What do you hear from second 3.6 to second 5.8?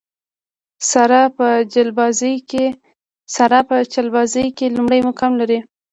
په چلبازۍ کې لومړی مقام لري.